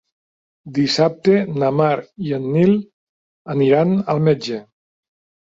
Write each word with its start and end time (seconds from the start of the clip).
Dissabte 0.77 1.35
na 1.63 1.69
Mar 1.81 1.91
i 2.29 2.33
en 2.39 2.49
Nil 2.57 2.73
aniran 3.57 3.95
al 4.17 4.25
metge. 4.31 4.61